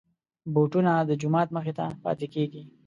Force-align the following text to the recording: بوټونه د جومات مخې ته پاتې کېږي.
بوټونه 0.53 0.91
د 1.09 1.11
جومات 1.21 1.47
مخې 1.55 1.73
ته 1.77 1.85
پاتې 2.03 2.27
کېږي. 2.33 2.61